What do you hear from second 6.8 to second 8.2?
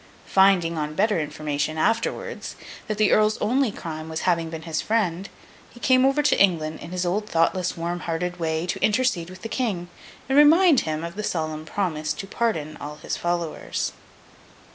his old thoughtless, warm